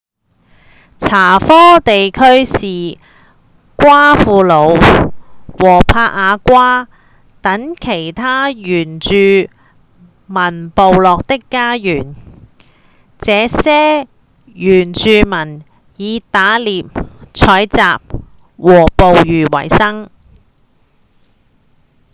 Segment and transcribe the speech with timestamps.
[0.97, 2.97] 查科地區是
[3.75, 5.11] 瓜庫魯
[5.59, 6.87] 和帕亞瓜
[7.43, 9.13] 等其他原住
[10.25, 12.15] 民部落的家園
[13.19, 14.07] 這些
[14.47, 15.63] 原住民
[15.97, 16.89] 以打獵、
[17.35, 17.79] 採集
[18.57, 20.09] 和捕魚維生